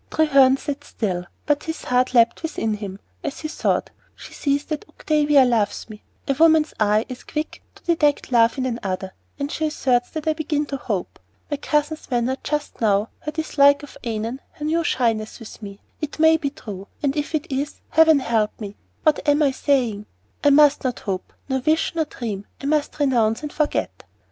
[0.09, 4.63] Treherne still sat silent, but his heart leaped within him, as he thought, "She sees
[4.65, 6.01] that Octavia loves me!
[6.27, 10.33] A woman's eye is quick to detect love in another, and she asserts what I
[10.33, 11.19] begin to hope.
[11.51, 16.17] My cousin's manner just now, her dislike of Annon, her new shyness with me; it
[16.17, 20.07] may be true, and if it is Heaven help me what am I saying!
[20.43, 24.03] I must not hope, nor wish, nor dream; I must renounce and forget."